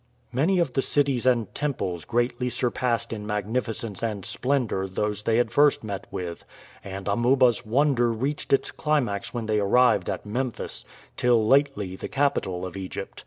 Many 0.33 0.57
of 0.57 0.73
the 0.73 0.81
cities 0.81 1.27
and 1.27 1.53
temples 1.53 2.05
greatly 2.05 2.49
surpassed 2.49 3.13
in 3.13 3.27
magnificence 3.27 4.01
and 4.01 4.25
splendor 4.25 4.87
those 4.87 5.21
they 5.21 5.37
had 5.37 5.51
first 5.51 5.83
met 5.83 6.07
with, 6.09 6.43
and 6.83 7.07
Amuba's 7.07 7.67
wonder 7.67 8.11
reached 8.11 8.51
its 8.51 8.71
climax 8.71 9.31
when 9.31 9.45
they 9.45 9.59
arrived 9.59 10.09
at 10.09 10.25
Memphis, 10.25 10.85
till 11.17 11.45
lately 11.47 11.95
the 11.95 12.07
capital 12.07 12.65
of 12.65 12.75
Egypt. 12.75 13.19